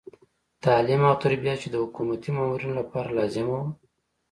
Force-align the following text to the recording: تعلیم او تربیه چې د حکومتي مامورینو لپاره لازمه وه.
تعلیم 0.63 1.01
او 1.09 1.15
تربیه 1.23 1.55
چې 1.61 1.67
د 1.71 1.75
حکومتي 1.83 2.29
مامورینو 2.35 2.79
لپاره 2.81 3.15
لازمه 3.17 3.53
وه. 3.59 3.63